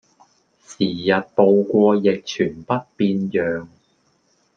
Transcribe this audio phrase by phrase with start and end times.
[0.65, 3.67] 時日步過亦全不變樣